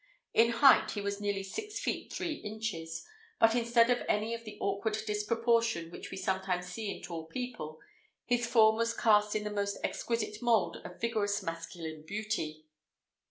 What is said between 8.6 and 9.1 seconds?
was